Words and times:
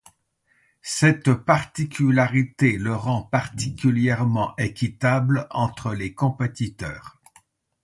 Cette 0.81 1.31
particularité 1.31 2.79
le 2.79 2.95
rend 2.95 3.21
particulièrement 3.21 4.55
équitable 4.57 5.45
entre 5.51 5.93
les 5.93 6.15
compétiteurs. 6.15 7.21